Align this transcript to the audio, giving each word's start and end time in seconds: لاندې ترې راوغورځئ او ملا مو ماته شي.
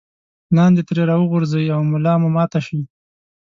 لاندې 0.57 0.81
ترې 0.87 1.03
راوغورځئ 1.11 1.65
او 1.75 1.81
ملا 1.91 2.13
مو 2.21 2.29
ماته 2.35 2.59
شي. 2.67 2.79